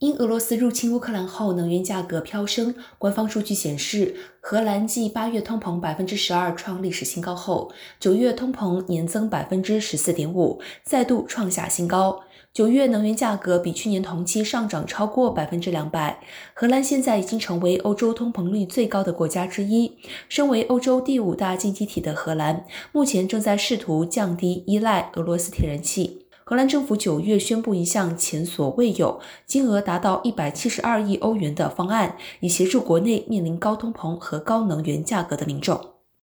[0.00, 2.72] 因俄罗斯入侵乌克兰后，能源价格飙升。
[2.98, 12.20] 官方数据显示，荷兰继八月通膨百分之十二创历史新高后，九月通膨年增百分之十四点五，再度创下新高。
[12.52, 16.20] 九月能源价格比去年同期上涨超过百分之两百。
[16.54, 19.98] 荷兰现在已经成为欧洲通膨率最高的国家之一。
[20.28, 26.27] 身为欧洲第五大经济体的荷兰，目前正在试图降低依赖俄罗斯天然气。
[26.48, 35.97] 荷兰政府九月宣布一项前所未有、金额达到一百七十二亿欧元的方案，以协助国内面临高通膨和高能源价格的民众。